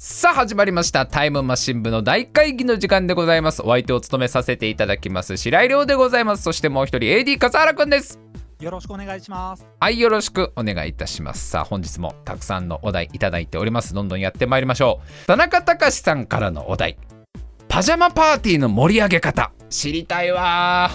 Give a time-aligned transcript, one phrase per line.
[0.00, 1.06] さあ始まりました。
[1.06, 3.62] タイムマシン部の大会議の時間でございます。
[3.62, 6.44] お相手を務めさせていただきます白井亮でございます。
[6.44, 8.20] そしてもう一人 AD 笠原くんです。
[8.60, 9.68] よろしくお願いします。
[9.80, 11.50] はいよろしくお願いいたします。
[11.50, 13.92] さあ本日もたくさんのお題いただいております。
[13.92, 15.26] どんどんやってまいりましょう。
[15.26, 16.96] 田中隆さんからのお題。
[17.66, 19.50] パジャマパーティーの盛り上げ方。
[19.68, 20.90] 知りたいわ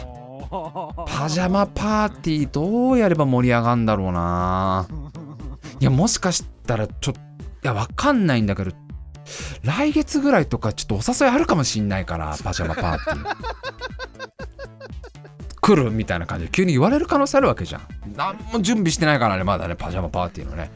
[0.50, 1.04] ー。
[1.08, 4.88] パジャマパーティーどうやれば盛り上がるんだろうな
[5.82, 7.24] いやもしかしたらちょっとい
[7.64, 8.72] やわかんないんだけど
[9.64, 13.36] 来月ぐらいとかちょっとお誘いあるかもしんないからパジャマパーティー。
[15.62, 17.82] 来るみたいな感じで急に言われる可能性あるわけじゃん。
[18.18, 20.72] 何も準備してないからねまだねパジャマパーティーのね。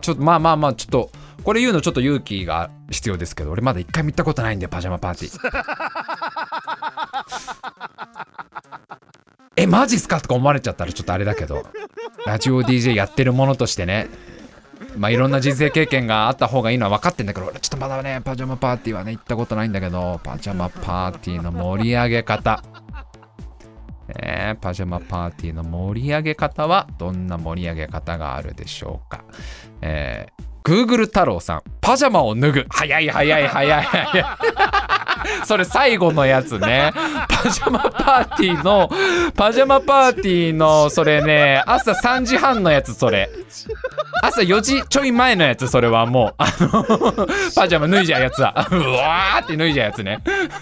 [0.00, 1.12] ちょっとまあまあまあちょっと
[1.44, 5.52] これ言うのちょっと勇気が必要ですけど俺まだ一回も行ったことないんでパジャマパーティー。
[9.54, 10.20] えマジっすか？
[10.20, 11.64] とか思われちゃったらちょっとあれだけど。
[12.26, 14.08] ラジオ DJ やってるものとしてね。
[14.96, 22.62] まあいろんな人生経験があった方がいいのは分かってんだけどちょっとまだねパジャマパーティーはね行ったことないんだけどパジャマパーティーの盛り上げ方。
[24.18, 29.24] えーパジャマパーティーの盛り上げ方はどんな盛り上げ方があるでしょうか。
[29.80, 32.66] えー Google 太郎さんパジャマを脱ぐ。
[32.70, 34.24] 早い早い早い早い
[35.44, 36.92] それ最後のやつね。
[36.94, 38.88] パジャマパーティーの
[39.34, 43.28] パジャマパーティーのそれね朝3時半のやつそれ。
[44.22, 46.34] 朝4時ちょい前のやつそれはもう。
[46.38, 48.68] あの パジャマ脱いじゃうやつは。
[48.70, 50.20] うわーって脱いじゃうやつね。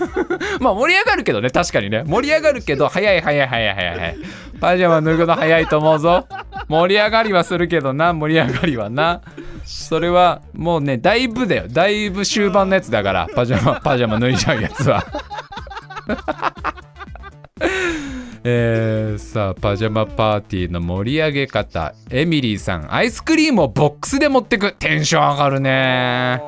[0.61, 2.03] まあ盛り上がるけどね確かにね。
[2.07, 4.17] 盛り上がるけど早い早い早い早い早い。
[4.61, 6.27] パジャマ脱ぐの早いと思うぞ。
[6.69, 9.21] 盛り上がりはするけどな盛り上がりはな。
[9.67, 11.65] それはもうねだいぶだよ。
[11.69, 15.05] だいぶ終盤のやつだからパジャマパジャマ脱いじゃうやつは
[18.43, 21.95] えー、さあパジャマパーティーの盛り上げ方。
[22.11, 24.73] エミリーさんアイスクリームをボックスで持ってく。
[24.73, 26.43] テンション上がるね。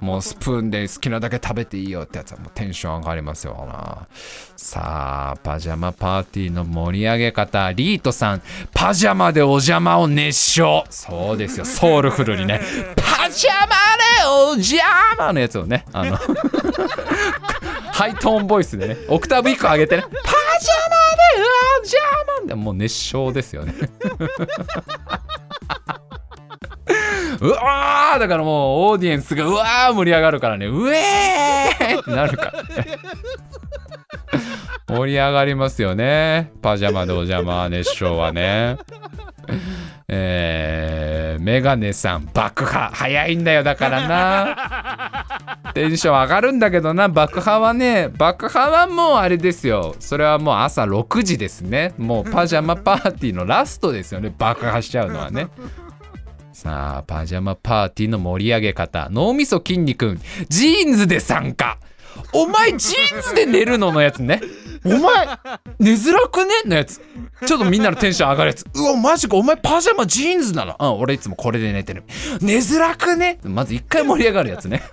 [0.00, 4.08] もうスプーンで好きなだけ食べていいよってやつはもうテンション上がりますよな
[4.56, 7.72] さあパジャマパーティーの盛り上げ方。
[7.72, 10.84] リートさんパジャマでお邪魔を熱唱。
[10.90, 11.64] そうですよ。
[11.64, 12.60] ソウルフルにね。
[12.96, 14.80] パジャマでお邪
[15.18, 15.84] 魔のやつをね。
[15.92, 16.18] あの
[17.92, 18.96] ハイトーンボイスでね。
[19.08, 20.02] オクターブ1個上げてね。
[20.02, 20.91] パジャマ
[21.82, 22.00] でお邪
[22.42, 23.74] 魔でもう熱唱ですよね。
[27.40, 30.66] うわーだからもうオーディエンスがうわー盛り上がるからね。
[30.66, 32.68] うえーってなるからね。
[34.88, 36.52] 盛り上がりますよね。
[36.60, 38.78] パジャマでお邪魔熱唱はね。
[40.08, 42.90] えー、メガネさん爆破。
[42.92, 44.81] 早いんだよだからな。
[45.74, 47.08] テンション上がるんだけどな。
[47.08, 49.94] 爆破はね爆破はもうあれですよ。
[49.98, 51.94] それはもう朝6時ですね。
[51.98, 54.34] もうパジャマパーティーのラストですよね。
[54.36, 55.48] 爆破しちゃうのはね。
[56.52, 59.08] さあパジャマパーティーの盛り上げ方。
[59.10, 60.18] 脳みそ筋肉。
[60.48, 61.78] ジーンズで参加。
[62.32, 64.40] お前ジーンズで寝るののやつね。
[64.84, 65.26] お前。
[65.78, 66.52] 寝づらくね？
[66.66, 67.00] のやつ
[67.46, 68.64] ちょっとみんなのテンション上がるやつ。
[68.74, 70.76] うわマジかお前パジャマジーンズなの？
[70.78, 72.04] うん俺いつもこれで寝てる。
[72.40, 73.38] 寝づらくね？
[73.44, 74.82] まず一回盛り上がるやつね。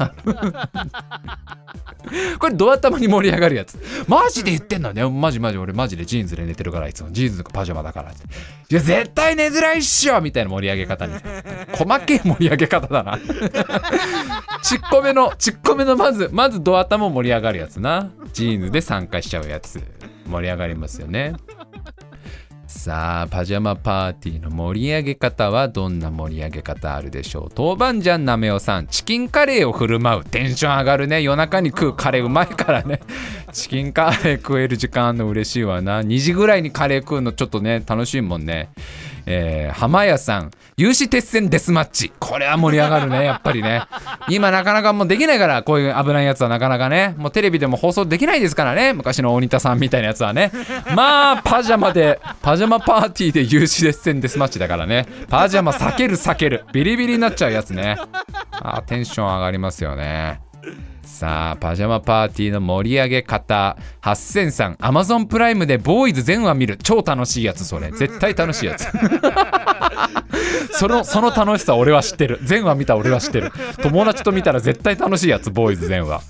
[2.39, 3.77] これど頭に盛り上がるやつ。
[4.07, 5.07] マジで言ってんのね？
[5.09, 7.11] マジマジ俺マジでジーンズで寝てるからいつも。
[7.11, 8.23] ジーンズかパジャマだからって。
[8.71, 11.13] いや絶対寝づらいっしょみたいな盛り上げ方に。
[11.73, 13.17] 細けえ盛り上げ方だな。
[14.63, 18.09] ちっこめのちっこめのまずまずドア玉盛り上がるやつな。
[18.33, 19.81] ジーンズで参加しちゃうやつ。
[20.27, 21.33] 盛り上がりますよね
[22.69, 27.59] さあパジャマパーティーの盛り上げ方はどんな盛り上げ方あるでしょう？
[27.59, 30.23] 豆板醤なめおさんチキンカレーを振る舞う。
[30.23, 31.23] テンション上がるね。
[31.23, 33.01] 夜中に食うカレーうまいからね。
[33.51, 36.01] チキンカレー食える時間あるの嬉しいわな。
[36.03, 38.69] 2時ぐらいにカレー食うのちょっとね楽しいもんね
[39.31, 42.11] えー、浜屋さん有刺鉄線デスマッチ。
[42.19, 43.83] これは盛り上がるね やっぱりね。
[44.29, 47.15] 今なかなかもうできないからこういう危ないやつはなかなかね。
[47.17, 48.93] もうテレビでも放送できないですからね。
[48.93, 50.51] 昔の大仁田さんみたいなやつはね。
[50.95, 55.05] まあパジャマでパジャマパーティーで有刺鉄線デスマッチだからね。
[55.29, 56.65] パジャマ避ける避ける。
[56.73, 57.97] ビリビリになっちゃうやつね。
[58.51, 60.41] あーテンション上がりますよね
[61.19, 63.75] さあパジャマパーティーの盛り上げ方。
[64.03, 66.77] 8003アマゾンプライムでボーイズ全話見る。
[66.77, 67.91] 超楽しいやつそれ。
[67.91, 68.87] 絶対楽しいやつ。
[70.71, 72.39] そのその楽しさ俺は知ってる。
[72.43, 73.51] 全話見た俺は知ってる。
[73.83, 76.21] 友達と見たら絶対楽しいやつボーイズ全話。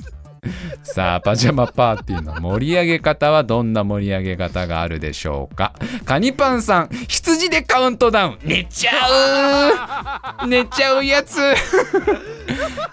[0.81, 5.73] さあパジャマパーティーの盛り上げ方はどんな盛り上げ方があるでしょうか。
[6.03, 8.39] カニパンさん羊でカウントダウン。
[8.43, 10.47] 寝ちゃう。
[10.47, 11.37] 寝ちゃうやつ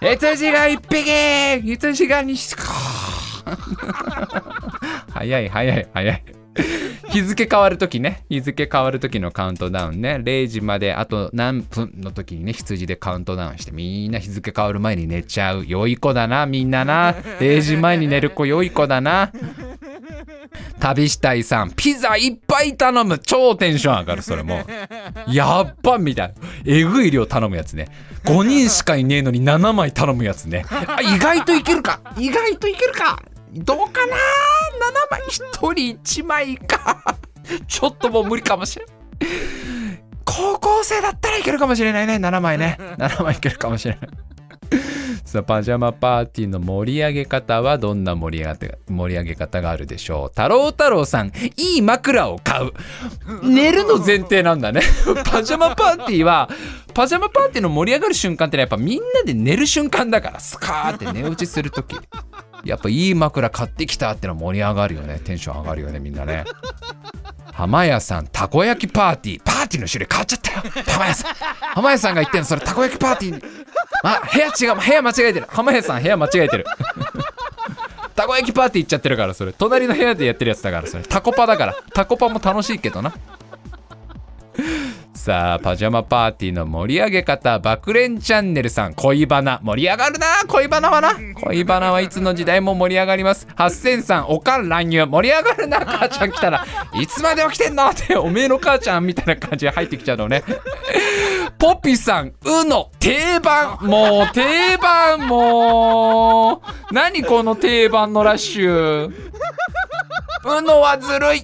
[0.00, 1.10] 羊が一匹。
[1.62, 2.56] 羊が2匹。
[5.12, 6.24] 早い早い早い。
[7.10, 8.24] 日付変わる時ね。
[8.28, 10.20] 日付変わる時のカウントダウンね。
[10.22, 15.64] 0時まであと何分の時にね羊でカウントダウンしてみんな日付変わる前に寝ちゃう。
[15.66, 17.12] 良い子だなみんなな。
[17.12, 19.30] 0時前に寝る子良い子だな。
[20.80, 23.18] 旅したいさんピザいっぱい頼む。
[23.18, 24.62] 超テンション上がるそれも
[25.28, 26.34] やっばみたいな。
[26.66, 27.88] えぐい量頼むやつね。
[28.24, 30.64] 5人しかいねえのに7枚頼むやつね。
[30.70, 32.00] あ意外といけるか。
[32.18, 33.22] 意外といけるか。
[33.52, 34.16] どうかな。
[34.16, 34.18] 7
[35.10, 37.18] 枚1人1枚か。
[37.68, 38.88] ちょっともう無理かもしれん。
[40.24, 42.16] 高校生だったらいけるかもしれないね。
[42.16, 42.76] 7枚ね。
[42.98, 44.10] 7枚いけるかもしれない。
[45.24, 50.28] さあパジャマパーティーの盛り上げ方はどんな盛り上げ盛り上げ方があるでしょう？
[50.28, 52.72] 太郎太郎さんいい枕を買う。
[53.42, 54.82] 寝るの前提なんだね。
[55.26, 56.48] パジャマパーティーは
[56.94, 61.96] パジャマパーティーの盛り上がる瞬間ってのはやっぱみんなで寝る瞬間だからスカーって寝落ちする時。
[62.64, 65.20] やっぱいい枕買ってきたっての盛り上がるよね。
[65.24, 66.44] テンション上がるよねみんなね。
[67.52, 69.42] 浜屋さんたこ焼きパーティー。
[69.44, 70.84] パーティーの種類変わっちゃったよ。
[70.86, 71.34] 浜屋さん。
[71.74, 73.42] 浜屋さんが言ってんのそれたこ焼きパーティー
[74.08, 75.46] あ部屋違う部屋間違えてる。
[75.48, 76.64] 浜辺さん部屋間違えてる。
[78.14, 79.52] たこ焼きパーティー行っちゃってるからそれ。
[79.52, 81.02] 隣の部屋でやってるやつだからそれ。
[81.02, 81.76] タコパだから。
[81.92, 83.12] タコパも楽しいけどな。
[85.26, 88.94] さあパジャマパーティーの盛り上げ方爆連チャンネルさん。
[88.94, 89.58] 恋バナ。
[89.64, 91.14] 盛り上がるな恋バナはな。
[91.34, 93.48] 恋バナはいつの時代も盛り上がります。
[93.56, 95.04] 8000さんおかん乱入。
[95.04, 96.64] 盛り上がるな母ちゃん来たら。
[96.94, 97.88] いつまで起きてんの？
[97.90, 100.44] っておめえの母ちゃんみたいな感じで入ってきちゃうのね。
[101.58, 102.92] ポピさんうの。
[103.00, 103.78] 定番。
[103.80, 106.62] もう定番も
[106.92, 106.94] う。
[106.94, 109.12] 何この定番のラッシュ。
[110.44, 111.42] うのはずるい。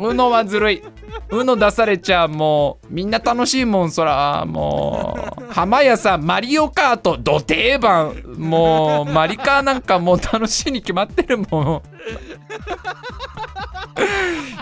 [0.00, 0.82] うのはずるい。
[1.30, 4.44] うの出されちゃうもうみんな楽しいもんそら。
[4.46, 8.22] もう浜屋さんマリオカートど定番。
[8.36, 11.82] もうマリカーなんかもう楽しいに決まってるもん。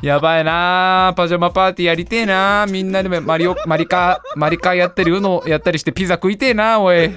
[0.02, 1.12] やばいな。
[1.16, 2.66] パジャマパーティーやりてえな。
[2.68, 7.10] みんなでマリオマリカーマリカーやったりうのやったりしてピザ食いてえなおい。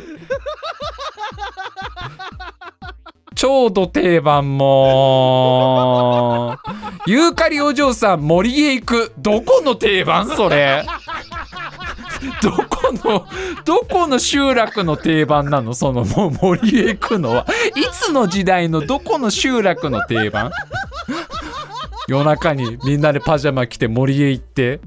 [3.38, 5.38] 超ド定番も。
[7.06, 9.13] ユーカリお嬢さん森へ行く。
[9.19, 10.84] どこの定番それ？
[12.42, 13.28] どこの
[13.63, 15.75] どこの集落の定番なの？
[15.75, 17.45] そのもう森へ行くのは。
[17.75, 20.51] いつの時代のどこの集落の定番？
[22.07, 24.81] 夜中にみんなでパジャマ着て森へ行って。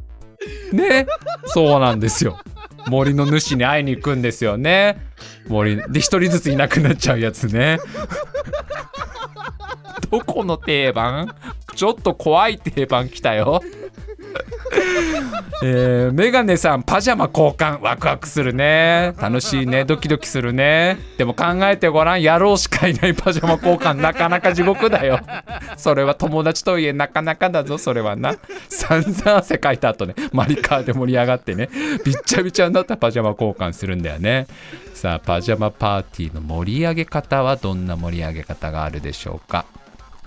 [0.72, 1.06] ね？
[1.46, 2.40] そうなんですよ。
[2.88, 5.08] 森の主に会いに行くんですよね。
[5.46, 7.78] 森で一人ずついなくなっちゃうやつね。
[10.10, 11.34] どこの定番？
[11.74, 13.62] ちょっと怖い定番来たよ。
[15.62, 17.80] えー、メガネさんパジャマ交換。
[17.80, 19.12] ワクワクするね。
[19.20, 19.84] 楽しいね。
[19.84, 20.98] ドキドキするね。
[21.18, 22.22] でも考えてごらん。
[22.22, 23.94] 野郎しかいないパジャマ交換。
[23.94, 25.20] なかなか地獄だよ。
[25.76, 27.78] それは友達とはいえなかなかだぞ。
[27.78, 28.36] それはな。
[28.68, 30.14] 散々汗かいた後ね。
[30.32, 31.68] マリカーで盛り上がってね。
[32.04, 34.46] びっちゃびちゃになったパジャマ交換するんだよね。
[34.94, 39.64] さあパジャマパーティーの盛り上げ方はどんな盛り上げ方があるでしょうか？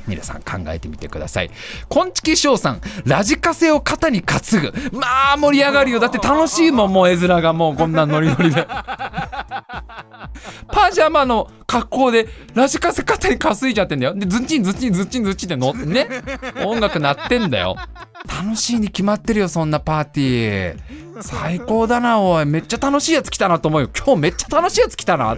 [0.08, 1.52] 皆さん考えてみてください。
[1.90, 4.74] こんちきしょうさん、ラジカセを肩に担ぐ。
[4.98, 6.00] まあ盛り上がるよ。
[6.00, 8.68] だって楽しいもん、もう絵面がもうこんなノリノリで。
[10.72, 14.14] パジャマの格好でラジカセ肩に担いじゃってんだよ。
[14.16, 16.08] で、ズッチンズッチンズッチンズッチンってのね。
[16.66, 17.76] 音楽鳴ってんだよ。
[18.28, 21.22] 楽しいに決まってるよ、そんなパーティー。
[21.22, 22.46] 最高だな、おい。
[22.46, 23.90] めっちゃ楽しいやつ来たなと思うよ。
[23.96, 25.26] 今日めっちゃ楽しいやつ来たな。
[25.26, 25.38] や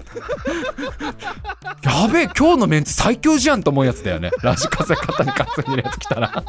[2.11, 4.31] べえ、今日のメンツ最強じゃんと思うやつだよね。
[4.41, 6.43] ラジカセ肩に担いでるやつ来たら。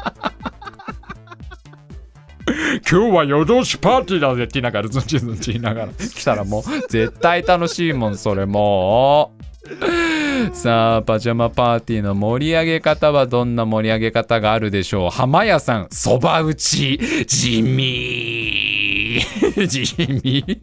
[2.89, 9.36] 今日は夜通しパーティーだぜって言いながらズンチズンチ言いながら来たらもう絶対楽しいもんそれもう
[10.53, 15.09] さあパジャマパーティーの盛り上げ方はどんな盛り上げ方があるでしょう？
[15.09, 16.97] 浜屋さんそば打ち
[17.27, 19.21] 地味。
[19.67, 20.61] 地味。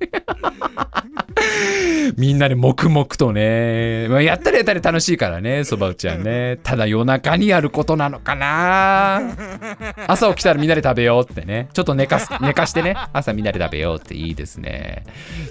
[2.16, 6.58] みんなで黙々とね、まあ、やったりやったり楽しいからねそば打ちはね。
[6.62, 9.20] ただ夜中にやることなのかな。
[10.06, 11.68] 朝起きたらみんなで食べようってね。
[11.73, 12.94] ちょっと寝かす 寝かしてね。
[13.12, 15.04] 朝みんなで食べようっていいですね。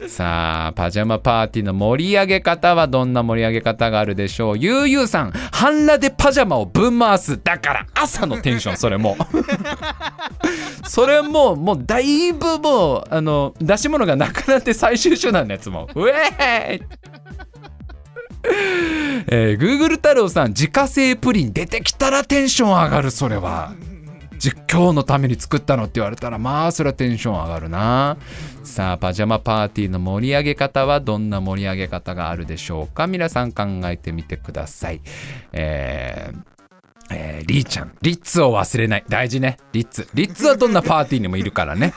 [0.07, 4.57] さあパジャマパーティーの盛り上げ方はどんな盛り上げ方があるでしょう？
[4.57, 7.39] ゆうゆうさん半裸でパジャマをぶん回す。
[7.43, 9.17] だから朝のテンションそれも。
[10.85, 16.83] それももうだいぶもうあの出し物がなくなって最終手段のやつもうえーい
[19.27, 23.73] えー、Google 太郎さん自家製プリン出てきたらテンション上がるそれは。
[24.37, 28.17] 実況のために作ったのって言われたらまあそれはテンション上がるな。
[28.65, 33.07] さあパジャマパーティーの盛り上げ方はどんな盛り上げ方があるでしょうか？
[33.07, 34.99] 皆さん考えてみてください。
[35.53, 36.52] えー
[37.09, 39.03] えー、リーちゃん、リッツを忘れない。
[39.07, 39.57] 大事ね。
[39.71, 40.07] リッツ。
[40.13, 41.93] リッツはどんなパーティーにもいるからね。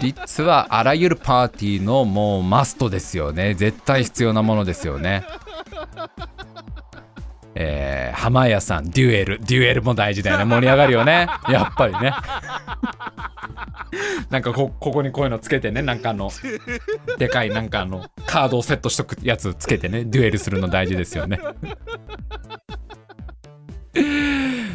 [0.00, 3.54] リッツはあらゆるパーティーのもうマストですよね。
[3.54, 5.24] 絶対必要なものですよね。
[7.58, 9.40] えー、浜屋さん、デュエル。
[9.40, 10.44] デュエルも大事だよね。
[10.44, 11.26] 盛り上がるよね。
[11.48, 12.12] やっぱりね。
[14.28, 15.80] なんかこ、ここにこういうのつけてね。
[15.80, 16.30] なんかあの、
[17.16, 20.04] でかいなんかあの、カードをセットしとくやつつけてね。
[20.04, 21.40] デュエルするの大事ですよね。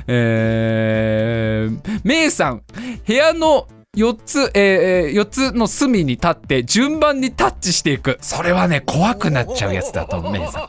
[0.08, 2.64] えー、メイさん、
[3.06, 8.18] 部屋の4つ、えー、4つの隅に立って順番にタッチしていく。
[8.22, 10.64] それはね、怖くなっちゃうやつだと思う、メイさん。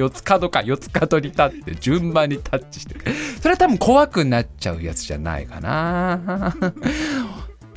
[0.00, 3.10] 4つ角か、4つ角に立って順番にタッチしていく。
[3.40, 6.54] それは多分怖くなっちゃうやつじゃないかな。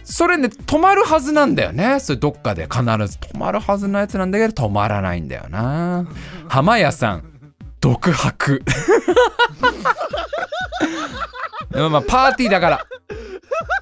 [0.06, 2.00] それね、止まるはずなんだよね。
[2.00, 6.06] それどっかで必ず止まるはずのやつなんだけど、止まらないんだよな。
[6.48, 7.35] 浜屋さん。
[7.86, 8.64] 独白。
[11.70, 12.84] まあパーティーだから。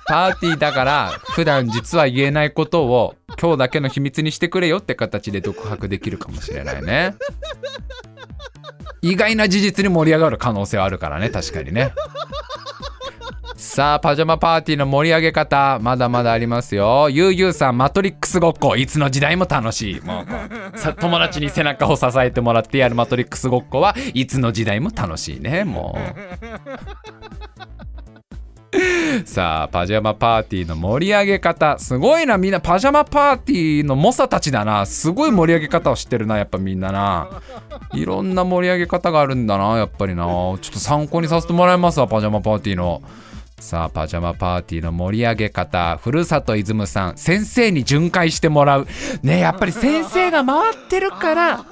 [0.08, 7.16] パーティーだから普段実は言えないことを今日だけの秘密にしてくれよって形で独白できるかもしれないね。
[9.02, 11.94] 意外な事実に盛り上がる可能性はあるからね確かにね
[13.74, 17.10] さあ、パジャマパーティーの盛り上げ方、まだまだありますよ。
[17.10, 20.02] ゆうゆうさん、マトリックスごっこ、いつの時代も楽しい。
[20.02, 20.24] も
[20.76, 25.98] う、さ友達に背中を支えてもらってやるマトリックスごっこはいつの時代も楽しいね、も
[28.70, 29.26] う。
[29.26, 31.80] さあ、パジャマパーティーの盛り上げ方。
[31.80, 34.86] すごいな、みんなパジャマパーティーの猛者たちだな。
[34.86, 37.28] すごい盛り上げ方を知ってるな、やっぱみんなな。
[37.94, 40.26] いろんな盛り上げ方があるんだな、やっぱりな。
[40.26, 43.02] ちょっと参考にさせてもらいますわ、パジャマパーティーの。
[43.60, 45.98] さあパジャマパーティーの盛り上げ方。
[45.98, 48.88] ふるさとイズムさん先生に巡回してもらう。
[49.22, 51.66] ねやっぱり先生が回ってるから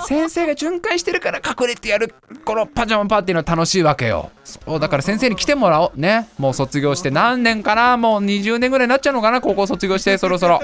[0.06, 4.30] 先生が巡回してるから隠れてやるこのパジャマパーティーの楽しいわけよ。
[4.44, 6.00] そうだから先生に来てもらおう。
[6.00, 10.60] ねもう卒業して何年かなもう20年ぐらいになっちゃうのかな高校卒業してそろそろ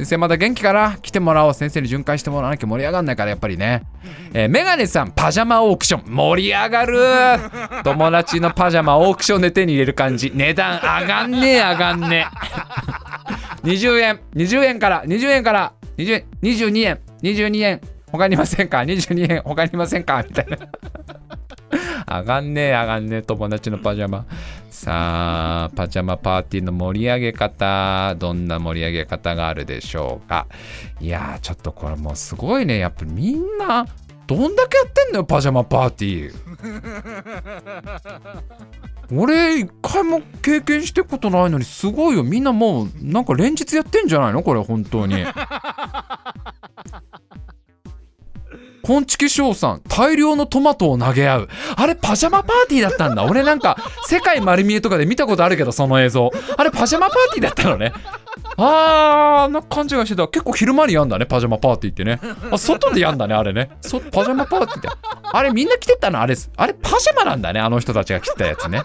[0.00, 0.96] 先生まだ元気かな？
[1.02, 1.54] 来てもらおう。
[1.54, 3.82] 先生に巡回してもらわなきゃ盛り上がんないからやっぱりね。
[4.32, 6.10] えー、メガネさんパジャマオークション。
[6.14, 6.98] 盛り上がる。
[7.84, 10.32] 友達のパジャマオークションで手に入れる感じ。
[10.34, 12.26] 値段上がんねえ上がんね
[13.62, 13.66] え。
[13.66, 14.20] 20円。
[14.34, 15.04] 20円から。
[15.04, 15.72] 20円から。
[15.98, 16.24] 20円。
[16.42, 17.80] 22円22円。
[18.10, 19.42] 他にいませんか？22円。
[19.44, 20.24] 他にいませんか？
[20.26, 20.56] みたいな
[22.06, 24.24] 上がんねえ上がんねえ友達のパジャマ。
[24.70, 30.46] さあパジャマパーティーの盛り上げ方どんな盛り上げ方があるでしょうか。
[31.00, 32.78] いやーちょっとこれもうすごいね。
[32.78, 33.86] やっぱみんな
[34.26, 36.34] どんだけやってんのよパジャマパーティー。
[39.12, 42.22] 俺一回も経験してことないのにすごいよ。
[42.22, 44.42] みんなもうなんか連日やってんじゃないの？
[44.44, 45.16] これ本当に。
[48.90, 51.48] コンチキショウさん、大量のトマトを投げ合う。
[51.76, 53.22] あれ、パジャマパーティーだったんだ。
[53.22, 53.76] 俺なんか、
[54.08, 56.32] 世界丸見えとかで見たことあるけど、その映像。
[56.56, 57.92] あれ、パジャマパーティーだったのね。
[58.56, 60.26] あー、な勘違いしてた。
[60.26, 62.18] 結構昼間にやんだね、パジャマパーティーってね。
[62.50, 63.70] あ、外でやんだね、あれね。
[63.80, 64.88] そパジャマパーティーって。
[65.22, 68.82] あれ、みんな来てたのあれ、あれ、パジャマなんだね、あの人たちが来てたやつね。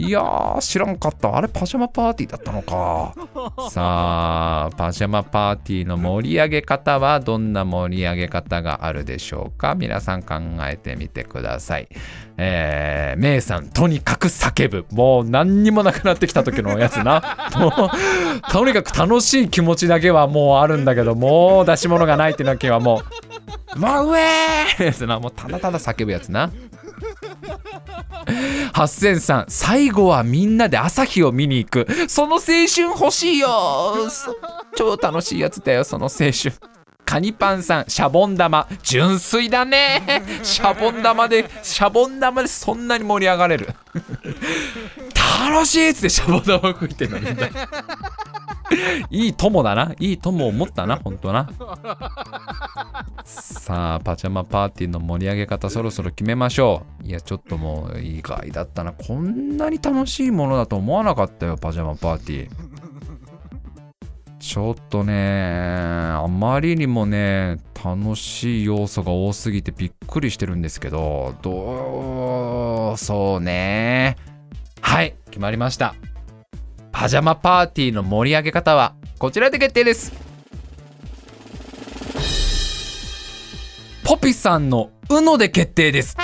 [0.00, 1.36] いやー、知らんかった。
[1.36, 3.12] あれ、パジャマパーティーだったのか。
[3.70, 9.74] さあ、パジャマパーティーの盛り上げ方はどんな盛り上げ方があるでしょうか？
[9.74, 10.36] 皆さん考
[10.70, 11.88] えてみてください。
[12.36, 14.86] えー、メイさん、とにかく叫ぶ。
[14.92, 17.50] もう何にもなくなってきた時のやつな。
[17.58, 17.90] も
[18.46, 23.02] う、とにかく楽しい気持ちだけはもうあるんだけど、もう出し物がないってだけはも
[23.74, 25.18] う、 もう上ーやつな。
[25.18, 26.50] もうただただ叫ぶやつな。
[28.78, 31.86] 8003最後はみんなで朝日を見に行く。
[32.08, 34.08] その青春欲しいよ。
[34.76, 36.54] 超楽しいやつだよその青春。
[37.04, 38.68] カニパンさんシャボン玉。
[38.84, 40.22] 純粋だね。
[40.44, 43.74] シャボン玉でシャボン玉でそんなに盛り上がれる。
[45.50, 47.48] 楽しいっつってシャボン玉吹いてんのみんな。
[49.10, 49.92] いい友だな。
[49.98, 51.50] いい友を持ったなほんとな。
[53.28, 57.06] さあパジャマパーティーの盛り上げ方そろそろ決めましょう。
[57.06, 58.92] いやちょっともう意外だったな。
[58.92, 62.50] こんなに楽しいものだと思わなかったよパジャマパーティー。
[64.38, 74.16] ちょっとねあまりにもね楽しい要素が多すぎてびっくりしてるんですけどどうそうね。
[74.80, 75.94] はい決まりました。
[76.92, 80.27] パジャマパーティーの盛り上げ方はこちらで決定です。
[84.08, 86.16] ポピさんの UNO で決定です。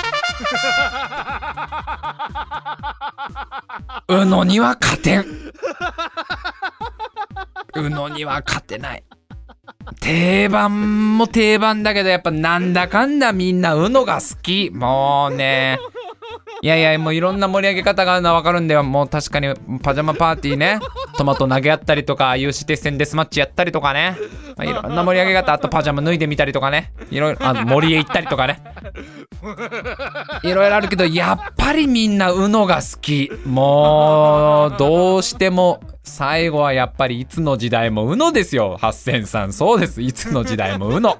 [4.09, 5.27] UNO には勝てん。
[7.77, 9.05] UNO には勝てない。
[10.01, 14.71] 定番も定番だけどやっぱなんだかんだみんな UNO が好き。
[14.73, 15.79] もうね。
[16.63, 18.83] いやいやもういろんな盛り上げ方があるのは分かるんだよ。
[18.83, 20.81] もう確かにパジャマパーティーね。
[21.17, 24.17] トマト投げ合ったりとか有刺鉄線デスマッチやったりとかね、
[24.57, 25.53] まあ、いろんな盛り上げ方。
[25.53, 26.93] あとパジャマ脱いでみたりとかね。
[27.11, 28.63] いろいろあの森へ行ったりとかね。
[30.43, 33.31] いろいろあるけどやっぱりみんな UNO が好き。
[33.45, 38.79] もうどうしても最後はやっぱりいつの時代も UNO ですよ。
[38.81, 39.53] 8000さん。
[39.53, 40.01] そうです。
[40.01, 41.19] いつの時代も UNO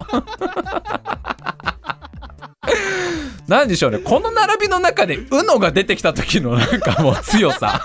[3.49, 3.99] 何でしょうね。
[3.99, 7.85] この並びの中で UNO が出てきた時のなんかもう強さ。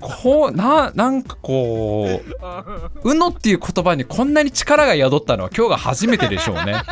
[0.00, 2.20] こうななんかこ
[3.02, 6.82] う UNO っていう言葉にこんなに力が宿ったのは今日が初めてでしょうね。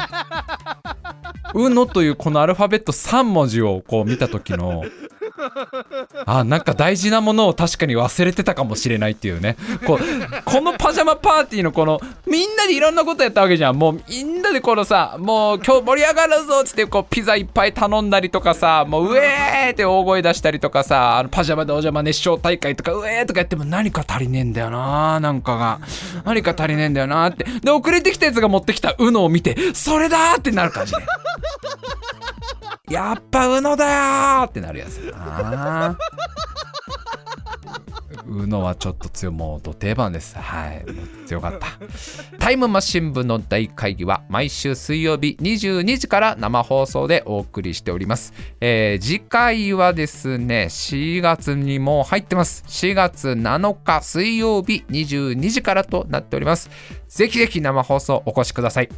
[1.54, 4.84] UNO というこのアルファベット3文字をこう見た時の
[6.26, 9.56] あなんか大事なものを確かに忘れてたかもしれないっていうね。
[9.86, 13.78] こうこのパジャマパーティーのこのみんなでいろんなことやったわけじゃん。
[13.78, 25.80] もうみんなでこのさもう今日盛り上がるぞっつってこうピザいっぱい頼んだりとかさもううえーって大声出したりとかさあのパジャマでお邪魔熱唱大会とかうえーとかやっても何か足りねえんだよななんかが。
[26.24, 27.44] 何か足りねえんだよなって。
[27.62, 31.04] で遅れてきたやつが持ってきた UNO を見てそれだってなる感じね。
[32.94, 34.98] やっぱ UNO だよーってなるやつ。
[34.98, 35.98] な
[38.24, 40.38] UNO はちょっと強もうど定番です。
[40.38, 40.86] はい。
[41.26, 41.66] 強かった。
[42.38, 52.62] タイムマシン部の大会議は毎週水曜日22時から生放送でお送りしております、えー、次回はですね4月にもう入ってます。
[52.68, 56.70] 4月7日水曜日22時からとなっております。
[57.08, 58.88] ぜひぜひ生放送お越しください。